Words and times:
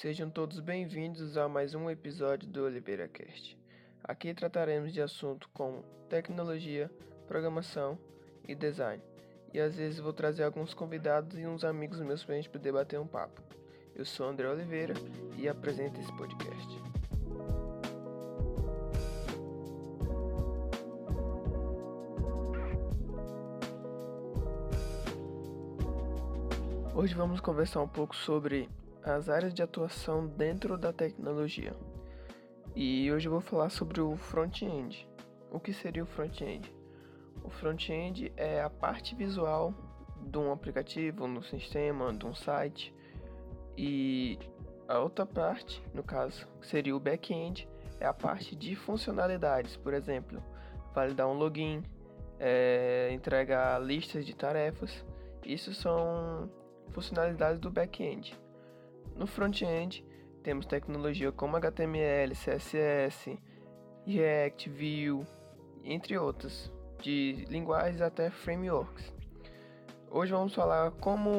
Sejam 0.00 0.28
todos 0.28 0.58
bem-vindos 0.58 1.36
a 1.36 1.48
mais 1.48 1.72
um 1.72 1.88
episódio 1.88 2.48
do 2.48 2.64
Oliveira 2.64 3.06
Cast. 3.06 3.56
Aqui 4.02 4.34
trataremos 4.34 4.92
de 4.92 5.00
assuntos 5.00 5.48
como 5.54 5.84
tecnologia, 6.10 6.90
programação 7.28 7.96
e 8.46 8.56
design. 8.56 9.00
E 9.52 9.60
às 9.60 9.76
vezes 9.76 10.00
vou 10.00 10.12
trazer 10.12 10.42
alguns 10.42 10.74
convidados 10.74 11.38
e 11.38 11.46
uns 11.46 11.62
amigos 11.62 12.00
meus 12.00 12.24
para 12.24 12.34
a 12.34 12.36
gente 12.36 12.50
poder 12.50 12.72
bater 12.72 12.98
um 12.98 13.06
papo. 13.06 13.40
Eu 13.94 14.04
sou 14.04 14.26
André 14.26 14.48
Oliveira 14.48 14.94
e 15.38 15.48
apresento 15.48 16.00
esse 16.00 16.12
podcast. 16.16 16.82
Hoje 26.92 27.14
vamos 27.14 27.40
conversar 27.40 27.80
um 27.80 27.88
pouco 27.88 28.14
sobre 28.16 28.68
as 29.04 29.28
áreas 29.28 29.52
de 29.52 29.62
atuação 29.62 30.26
dentro 30.26 30.78
da 30.78 30.92
tecnologia. 30.92 31.76
E 32.74 33.12
hoje 33.12 33.28
eu 33.28 33.32
vou 33.32 33.40
falar 33.40 33.68
sobre 33.68 34.00
o 34.00 34.16
front-end. 34.16 35.06
O 35.52 35.60
que 35.60 35.72
seria 35.72 36.02
o 36.02 36.06
front-end? 36.06 36.74
O 37.42 37.50
front-end 37.50 38.32
é 38.36 38.62
a 38.62 38.70
parte 38.70 39.14
visual 39.14 39.74
de 40.22 40.38
um 40.38 40.50
aplicativo, 40.50 41.28
no 41.28 41.42
sistema, 41.42 42.12
de 42.14 42.24
um 42.24 42.34
site. 42.34 42.94
E 43.76 44.38
a 44.88 44.98
outra 44.98 45.26
parte, 45.26 45.82
no 45.92 46.02
caso, 46.02 46.48
seria 46.62 46.96
o 46.96 47.00
back-end, 47.00 47.68
é 48.00 48.06
a 48.06 48.14
parte 48.14 48.56
de 48.56 48.74
funcionalidades, 48.74 49.76
por 49.76 49.92
exemplo, 49.92 50.42
validar 50.94 51.28
um 51.28 51.34
login, 51.34 51.82
é, 52.40 53.10
entregar 53.12 53.78
listas 53.80 54.24
de 54.24 54.34
tarefas. 54.34 55.04
Isso 55.44 55.74
são 55.74 56.50
funcionalidades 56.90 57.60
do 57.60 57.70
back-end. 57.70 58.34
No 59.16 59.26
front-end, 59.26 60.04
temos 60.42 60.66
tecnologia 60.66 61.30
como 61.30 61.56
HTML, 61.56 62.34
CSS, 62.34 63.38
React, 64.04 64.70
Vue, 64.70 65.24
entre 65.84 66.18
outras, 66.18 66.72
de 67.00 67.44
linguagens 67.48 68.00
até 68.00 68.28
frameworks. 68.28 69.14
Hoje 70.10 70.32
vamos 70.32 70.54
falar 70.54 70.90
como 70.92 71.30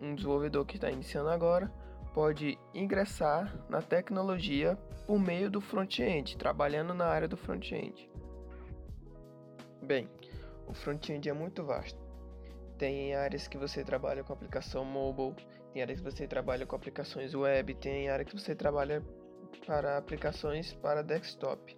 um 0.00 0.14
desenvolvedor 0.14 0.64
que 0.64 0.76
está 0.76 0.90
iniciando 0.90 1.28
agora 1.28 1.70
pode 2.14 2.58
ingressar 2.74 3.54
na 3.68 3.82
tecnologia 3.82 4.76
por 5.06 5.20
meio 5.20 5.50
do 5.50 5.60
front-end, 5.60 6.36
trabalhando 6.36 6.94
na 6.94 7.06
área 7.06 7.28
do 7.28 7.36
front-end. 7.36 8.10
Bem, 9.82 10.08
o 10.66 10.74
front-end 10.74 11.28
é 11.28 11.32
muito 11.32 11.62
vasto 11.64 12.07
tem 12.78 13.14
áreas 13.14 13.48
que 13.48 13.58
você 13.58 13.84
trabalha 13.84 14.22
com 14.22 14.32
aplicação 14.32 14.84
mobile, 14.84 15.34
tem 15.72 15.82
áreas 15.82 16.00
que 16.00 16.04
você 16.04 16.26
trabalha 16.26 16.64
com 16.64 16.76
aplicações 16.76 17.34
web, 17.34 17.74
tem 17.74 18.08
área 18.08 18.24
que 18.24 18.32
você 18.32 18.54
trabalha 18.54 19.02
para 19.66 19.98
aplicações 19.98 20.72
para 20.74 21.02
desktop. 21.02 21.76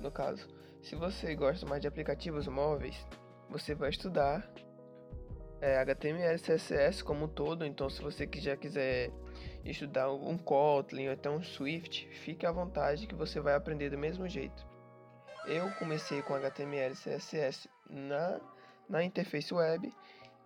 No 0.00 0.10
caso, 0.10 0.48
se 0.80 0.96
você 0.96 1.34
gosta 1.34 1.66
mais 1.66 1.82
de 1.82 1.88
aplicativos 1.88 2.48
móveis, 2.48 3.06
você 3.48 3.74
vai 3.74 3.90
estudar 3.90 4.50
é, 5.60 5.76
HTML, 5.78 6.38
CSS 6.38 7.04
como 7.04 7.26
um 7.26 7.28
todo. 7.28 7.66
Então, 7.66 7.90
se 7.90 8.00
você 8.00 8.28
já 8.36 8.56
quiser 8.56 9.10
estudar 9.64 10.10
um 10.10 10.38
Kotlin 10.38 11.08
ou 11.08 11.12
até 11.12 11.28
um 11.28 11.42
Swift, 11.42 12.08
fique 12.08 12.46
à 12.46 12.50
vontade 12.50 13.06
que 13.06 13.14
você 13.14 13.40
vai 13.40 13.54
aprender 13.54 13.90
do 13.90 13.98
mesmo 13.98 14.26
jeito. 14.26 14.66
Eu 15.46 15.70
comecei 15.72 16.22
com 16.22 16.34
HTML, 16.34 16.94
CSS 16.94 17.68
na, 17.88 18.40
na 18.88 19.04
interface 19.04 19.52
web 19.52 19.92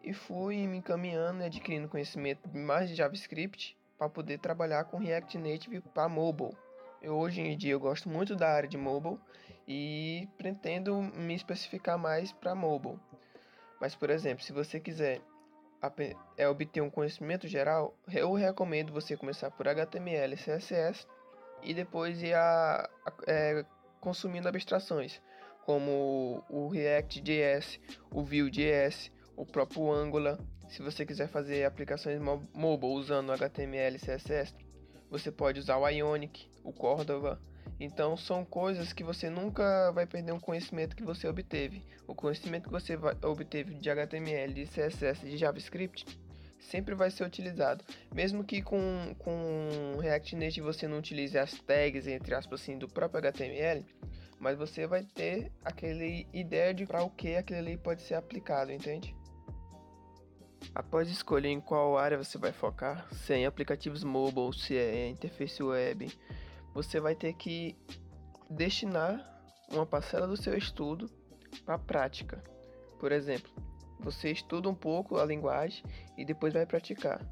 e 0.05 0.13
fui 0.13 0.67
me 0.67 0.79
encaminhando 0.79 1.43
e 1.43 1.47
adquirindo 1.47 1.89
conhecimento 1.89 2.49
mais 2.55 2.89
de 2.91 2.95
JavaScript 2.95 3.77
para 3.97 4.09
poder 4.09 4.39
trabalhar 4.39 4.85
com 4.85 4.99
React 4.99 5.39
Native 5.39 5.81
para 5.81 6.09
mobile. 6.09 6.55
Eu, 7.01 7.17
hoje 7.17 7.41
em 7.41 7.57
dia 7.57 7.73
eu 7.73 7.81
gosto 7.81 8.09
muito 8.09 8.37
da 8.37 8.51
área 8.51 8.69
de 8.69 8.77
mobile 8.77 9.19
e 9.67 10.29
pretendo 10.37 11.01
me 11.01 11.35
especificar 11.35 11.98
mais 11.98 12.33
para 12.33 12.55
mobile. 12.55 12.98
Mas, 13.81 13.95
por 13.95 14.11
exemplo, 14.11 14.45
se 14.45 14.53
você 14.53 14.79
quiser 14.79 15.20
é 16.39 16.48
obter 16.48 16.81
um 16.81 16.89
conhecimento 16.89 17.47
geral, 17.47 17.95
eu 18.11 18.33
recomendo 18.33 18.91
você 18.91 19.19
começar 19.19 19.51
por 19.51 19.69
HTML 19.69 20.35
CSS 20.35 21.07
e 21.63 21.75
depois 21.75 22.23
ir 22.23 22.35
a, 22.35 22.89
a 23.05 23.13
é, 23.27 23.67
consumindo 24.01 24.48
abstrações 24.48 25.20
como 25.64 26.43
o 26.48 26.69
React.js, 26.69 27.81
o 28.11 28.23
Vue.js, 28.23 29.11
o 29.36 29.45
próprio 29.45 29.92
Angular. 29.92 30.39
Se 30.68 30.83
você 30.83 31.05
quiser 31.05 31.28
fazer 31.28 31.64
aplicações 31.64 32.20
mobile 32.55 32.92
usando 32.95 33.33
HTML 33.33 33.96
e 33.96 34.00
CSS, 34.00 34.55
você 35.11 35.30
pode 35.30 35.61
usar 35.61 35.77
o 35.77 35.89
Ionic, 35.89 36.48
o 36.62 36.72
Cordova. 36.72 37.40
Então 37.78 38.17
são 38.17 38.45
coisas 38.45 38.92
que 38.92 39.05
você 39.05 39.28
nunca 39.28 39.90
vai 39.92 40.06
perder 40.06 40.33
um 40.33 40.40
conhecimento 40.40 40.96
que 40.96 41.02
você 41.02 41.27
obteve. 41.27 41.84
O 42.06 42.14
conhecimento 42.14 42.64
que 42.64 42.72
você 42.72 42.98
obteve 43.22 43.74
de 43.74 43.90
HTML, 43.90 44.52
de 44.52 44.67
CSS, 44.67 45.20
de 45.20 45.36
JavaScript 45.36 46.06
sempre 46.58 46.95
vai 46.95 47.11
ser 47.11 47.24
utilizado. 47.24 47.84
Mesmo 48.14 48.45
que 48.45 48.62
com, 48.62 49.14
com 49.18 49.96
React 50.01 50.36
Native 50.36 50.61
você 50.62 50.89
não 50.89 50.98
utilize 50.98 51.36
as 51.39 51.52
tags, 51.61 52.06
entre 52.06 52.34
aspas, 52.34 52.62
assim, 52.62 52.78
do 52.78 52.89
próprio 52.89 53.18
HTML, 53.18 53.84
mas 54.39 54.56
você 54.56 54.86
vai 54.86 55.05
ter 55.05 55.52
aquele 55.64 56.27
ideia 56.33 56.74
de 56.74 56.86
para 56.86 57.02
o 57.02 57.11
que 57.11 57.36
aquele 57.36 57.61
ali 57.61 57.77
pode 57.77 58.02
ser 58.02 58.14
aplicado, 58.14 58.72
entende? 58.72 59.14
Após 60.74 61.08
escolher 61.08 61.51
em 61.51 61.61
qual 61.61 61.96
área 61.96 62.18
você 62.18 62.36
vai 62.36 62.52
focar, 62.52 63.07
se 63.12 63.33
é 63.33 63.39
em 63.39 63.46
aplicativos 63.46 64.02
mobile, 64.02 64.52
se 64.52 64.77
é 64.77 65.07
em 65.07 65.12
interface 65.12 65.62
web, 65.62 66.11
você 66.74 66.98
vai 66.98 67.14
ter 67.14 67.33
que 67.35 67.77
destinar 68.51 69.24
uma 69.70 69.86
parcela 69.86 70.27
do 70.27 70.36
seu 70.36 70.57
estudo 70.57 71.08
para 71.64 71.77
a 71.77 71.79
prática. 71.79 72.42
Por 72.98 73.13
exemplo, 73.13 73.52
você 74.01 74.33
estuda 74.33 74.68
um 74.68 74.74
pouco 74.74 75.17
a 75.17 75.24
linguagem 75.24 75.84
e 76.18 76.24
depois 76.24 76.52
vai 76.52 76.67
praticar. 76.67 77.24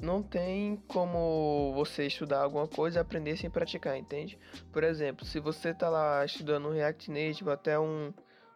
Não 0.00 0.22
tem 0.22 0.76
como 0.86 1.72
você 1.74 2.06
estudar 2.06 2.42
alguma 2.42 2.68
coisa 2.68 2.98
e 2.98 3.00
aprender 3.00 3.38
sem 3.38 3.48
praticar, 3.48 3.96
entende? 3.96 4.38
Por 4.70 4.84
exemplo, 4.84 5.24
se 5.24 5.40
você 5.40 5.70
está 5.70 5.88
lá 5.88 6.22
estudando 6.22 6.68
um 6.68 6.72
React 6.72 7.10
Native 7.10 7.50
até 7.50 7.78
um, 7.78 8.12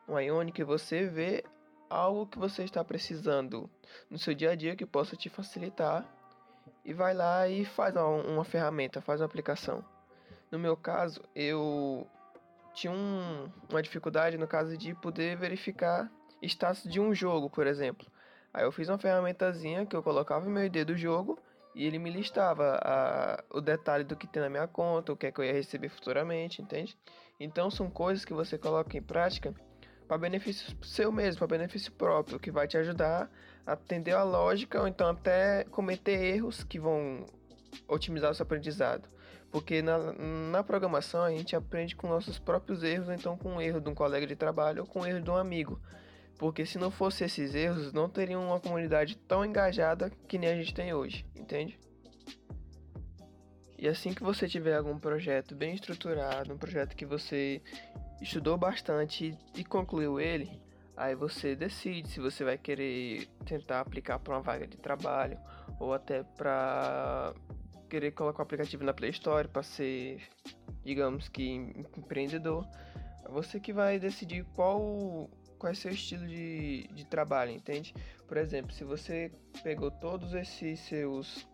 um 0.06 0.18
Ionic, 0.18 0.62
você 0.64 1.06
vê 1.06 1.42
algo 1.88 2.26
que 2.26 2.38
você 2.38 2.64
está 2.64 2.84
precisando 2.84 3.68
no 4.10 4.18
seu 4.18 4.34
dia 4.34 4.50
a 4.50 4.54
dia 4.54 4.76
que 4.76 4.86
possa 4.86 5.16
te 5.16 5.28
facilitar 5.28 6.04
e 6.84 6.92
vai 6.92 7.14
lá 7.14 7.48
e 7.48 7.64
faz 7.64 7.94
uma, 7.96 8.06
uma 8.06 8.44
ferramenta, 8.44 9.00
faz 9.00 9.20
uma 9.20 9.26
aplicação. 9.26 9.84
No 10.50 10.58
meu 10.58 10.76
caso, 10.76 11.22
eu 11.34 12.06
tinha 12.74 12.92
um, 12.92 13.50
uma 13.68 13.82
dificuldade 13.82 14.38
no 14.38 14.46
caso 14.46 14.76
de 14.76 14.94
poder 14.94 15.36
verificar 15.36 16.10
status 16.42 16.84
de 16.84 17.00
um 17.00 17.14
jogo, 17.14 17.50
por 17.50 17.66
exemplo. 17.66 18.06
Aí 18.52 18.64
eu 18.64 18.72
fiz 18.72 18.88
uma 18.88 18.98
ferramentazinha 18.98 19.84
que 19.84 19.94
eu 19.94 20.02
colocava 20.02 20.46
o 20.46 20.50
meu 20.50 20.64
ID 20.64 20.84
do 20.84 20.96
jogo 20.96 21.38
e 21.74 21.84
ele 21.84 21.98
me 21.98 22.10
listava 22.10 22.80
a, 22.82 23.44
o 23.50 23.60
detalhe 23.60 24.04
do 24.04 24.16
que 24.16 24.26
tem 24.26 24.42
na 24.42 24.48
minha 24.48 24.66
conta, 24.66 25.12
o 25.12 25.16
que 25.16 25.26
é 25.26 25.32
que 25.32 25.40
eu 25.40 25.44
ia 25.44 25.52
receber 25.52 25.88
futuramente, 25.88 26.62
entende? 26.62 26.96
Então 27.38 27.70
são 27.70 27.90
coisas 27.90 28.24
que 28.24 28.32
você 28.32 28.56
coloca 28.56 28.96
em 28.96 29.02
prática 29.02 29.54
para 30.08 30.16
benefício 30.16 30.74
seu 30.82 31.12
mesmo, 31.12 31.38
para 31.38 31.58
benefício 31.58 31.92
próprio, 31.92 32.40
que 32.40 32.50
vai 32.50 32.66
te 32.66 32.78
ajudar 32.78 33.30
a 33.66 33.72
atender 33.72 34.12
a 34.12 34.24
lógica 34.24 34.80
ou 34.80 34.88
então 34.88 35.10
até 35.10 35.64
cometer 35.64 36.18
erros 36.34 36.64
que 36.64 36.80
vão 36.80 37.26
otimizar 37.86 38.30
o 38.30 38.34
seu 38.34 38.44
aprendizado. 38.44 39.06
Porque 39.50 39.82
na, 39.82 40.12
na 40.50 40.64
programação 40.64 41.22
a 41.22 41.30
gente 41.30 41.54
aprende 41.54 41.94
com 41.94 42.08
nossos 42.08 42.38
próprios 42.38 42.82
erros, 42.82 43.08
ou 43.08 43.14
então 43.14 43.36
com 43.36 43.56
o 43.56 43.62
erro 43.62 43.80
de 43.80 43.88
um 43.88 43.94
colega 43.94 44.26
de 44.26 44.34
trabalho 44.34 44.82
ou 44.82 44.86
com 44.86 45.00
o 45.00 45.06
erro 45.06 45.20
de 45.20 45.30
um 45.30 45.36
amigo. 45.36 45.80
Porque 46.38 46.64
se 46.64 46.78
não 46.78 46.90
fosse 46.90 47.24
esses 47.24 47.54
erros, 47.54 47.92
não 47.92 48.08
teriam 48.08 48.44
uma 48.44 48.60
comunidade 48.60 49.16
tão 49.16 49.44
engajada 49.44 50.10
que 50.26 50.38
nem 50.38 50.50
a 50.50 50.54
gente 50.54 50.72
tem 50.72 50.94
hoje, 50.94 51.26
entende? 51.36 51.78
E 53.78 53.88
assim 53.88 54.12
que 54.12 54.22
você 54.22 54.48
tiver 54.48 54.76
algum 54.76 54.98
projeto 54.98 55.54
bem 55.54 55.74
estruturado, 55.74 56.52
um 56.52 56.58
projeto 56.58 56.96
que 56.96 57.06
você 57.06 57.62
estudou 58.20 58.56
bastante 58.56 59.36
e 59.54 59.64
concluiu 59.64 60.20
ele, 60.20 60.60
aí 60.96 61.14
você 61.14 61.54
decide 61.54 62.08
se 62.08 62.20
você 62.20 62.44
vai 62.44 62.58
querer 62.58 63.28
tentar 63.44 63.80
aplicar 63.80 64.18
para 64.18 64.34
uma 64.34 64.42
vaga 64.42 64.66
de 64.66 64.76
trabalho 64.76 65.38
ou 65.78 65.94
até 65.94 66.22
para 66.22 67.34
querer 67.88 68.10
colocar 68.12 68.40
o 68.40 68.42
aplicativo 68.42 68.84
na 68.84 68.92
Play 68.92 69.10
Store 69.10 69.48
para 69.48 69.62
ser, 69.62 70.22
digamos 70.84 71.28
que 71.28 71.44
empreendedor. 71.96 72.66
É 73.24 73.28
você 73.28 73.58
que 73.60 73.72
vai 73.72 73.98
decidir 73.98 74.44
qual 74.54 75.28
qual 75.58 75.72
é 75.72 75.74
seu 75.74 75.90
estilo 75.90 76.26
de, 76.26 76.88
de 76.92 77.04
trabalho, 77.04 77.50
entende? 77.50 77.92
Por 78.26 78.36
exemplo, 78.36 78.72
se 78.72 78.84
você 78.84 79.32
pegou 79.62 79.90
todos 79.90 80.32
esses 80.32 80.78
seus 80.80 81.46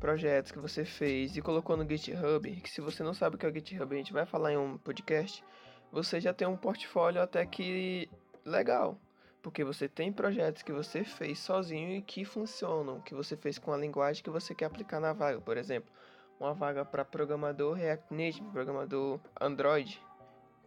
projetos 0.00 0.52
que 0.52 0.58
você 0.58 0.84
fez 0.84 1.36
e 1.36 1.40
colocou 1.40 1.76
no 1.76 1.88
GitHub, 1.88 2.50
que 2.60 2.68
se 2.68 2.80
você 2.80 3.02
não 3.02 3.14
sabe 3.14 3.36
o 3.36 3.38
que 3.38 3.46
é 3.46 3.48
o 3.48 3.54
GitHub, 3.54 3.94
a 3.94 3.98
gente 3.98 4.12
vai 4.12 4.26
falar 4.26 4.52
em 4.52 4.56
um 4.56 4.76
podcast, 4.76 5.42
você 5.90 6.20
já 6.20 6.32
tem 6.32 6.46
um 6.46 6.56
portfólio 6.56 7.22
até 7.22 7.44
que 7.46 8.10
legal. 8.44 8.98
Porque 9.42 9.62
você 9.62 9.88
tem 9.88 10.12
projetos 10.12 10.62
que 10.62 10.72
você 10.72 11.04
fez 11.04 11.38
sozinho 11.38 11.90
e 11.90 12.02
que 12.02 12.24
funcionam, 12.24 13.00
que 13.00 13.14
você 13.14 13.36
fez 13.36 13.58
com 13.58 13.72
a 13.72 13.76
linguagem 13.76 14.22
que 14.22 14.30
você 14.30 14.54
quer 14.54 14.64
aplicar 14.64 14.98
na 14.98 15.12
vaga. 15.12 15.40
Por 15.40 15.56
exemplo, 15.56 15.92
uma 16.40 16.52
vaga 16.52 16.84
para 16.84 17.04
programador 17.04 17.74
React 17.74 18.12
Native, 18.12 18.50
programador 18.50 19.20
Android 19.40 20.00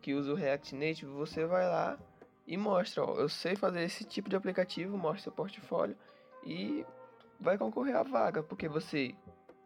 que 0.02 0.14
usa 0.14 0.32
o 0.32 0.36
React 0.36 0.76
Native, 0.76 1.12
você 1.12 1.46
vai 1.46 1.68
lá 1.68 1.98
e 2.48 2.58
mostra, 2.58 3.04
ó, 3.04 3.16
eu 3.16 3.30
sei 3.30 3.56
fazer 3.56 3.84
esse 3.84 4.04
tipo 4.04 4.30
de 4.30 4.36
aplicativo, 4.36 4.98
mostra 4.98 5.24
seu 5.24 5.32
portfólio 5.32 5.96
e 6.44 6.86
vai 7.40 7.58
concorrer 7.58 7.96
à 7.96 8.04
vaga, 8.04 8.42
porque 8.42 8.68
você 8.68 9.16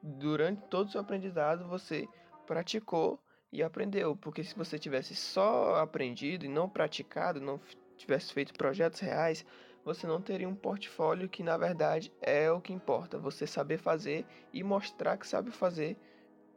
durante 0.02 0.62
todo 0.64 0.88
o 0.88 0.92
seu 0.92 1.02
aprendizado 1.02 1.68
você 1.68 2.08
praticou 2.46 3.20
e 3.54 3.62
aprendeu, 3.62 4.16
porque 4.16 4.44
se 4.44 4.56
você 4.56 4.80
tivesse 4.80 5.16
só 5.16 5.76
aprendido 5.76 6.44
e 6.44 6.50
não 6.50 6.68
praticado, 6.68 7.40
não 7.40 7.62
tivesse 7.96 8.34
feito 8.34 8.52
projetos 8.56 9.00
reais, 9.00 9.46
você 9.86 10.08
não 10.08 10.20
teria 10.20 10.50
um 10.50 10.56
portfólio 10.56 11.30
que 11.30 11.44
na 11.44 11.56
verdade 11.56 12.12
é 12.20 12.52
o 12.52 12.60
que 12.60 12.74
importa, 12.74 13.20
você 13.20 13.46
saber 13.46 13.78
fazer 13.78 14.26
e 14.52 14.64
mostrar 14.64 15.18
que 15.18 15.28
sabe 15.28 15.52
fazer 15.52 15.96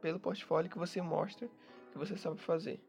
pelo 0.01 0.19
portfólio 0.19 0.71
que 0.71 0.79
você 0.79 1.03
mostra 1.03 1.51
que 1.93 1.99
você 1.99 2.17
sabe 2.17 2.41
fazer. 2.41 2.81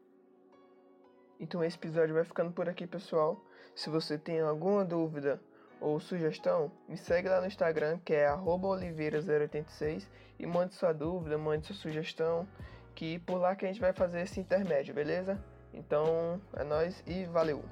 Então 1.38 1.62
esse 1.62 1.76
episódio 1.76 2.14
vai 2.14 2.24
ficando 2.24 2.50
por 2.50 2.66
aqui, 2.66 2.86
pessoal. 2.86 3.44
Se 3.74 3.90
você 3.90 4.16
tem 4.16 4.40
alguma 4.40 4.86
dúvida 4.86 5.38
ou 5.82 6.00
sugestão, 6.00 6.72
me 6.88 6.96
segue 6.96 7.28
lá 7.28 7.42
no 7.42 7.46
Instagram, 7.46 7.98
que 8.04 8.14
é 8.14 8.26
oliveira086 8.30 10.08
e 10.38 10.46
mande 10.46 10.74
sua 10.74 10.94
dúvida, 10.94 11.36
mande 11.36 11.66
sua 11.66 11.76
sugestão, 11.76 12.48
que 12.98 13.20
por 13.20 13.38
lá 13.38 13.54
que 13.54 13.64
a 13.64 13.68
gente 13.68 13.80
vai 13.80 13.92
fazer 13.92 14.22
esse 14.22 14.40
intermédio, 14.40 14.92
beleza? 14.92 15.38
Então, 15.72 16.40
é 16.56 16.64
nóis 16.64 17.00
e 17.06 17.26
valeu! 17.26 17.62